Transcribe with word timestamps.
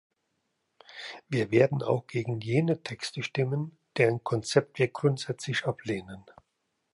Wir 1.29 1.51
werden 1.51 1.83
auch 1.83 2.07
gegen 2.07 2.39
jene 2.39 2.81
Texte 2.81 3.21
stimmen, 3.21 3.77
deren 3.97 4.23
Konzept 4.23 4.79
wir 4.79 4.87
grundsätzlich 4.87 5.65
ablehnen. 5.67 6.23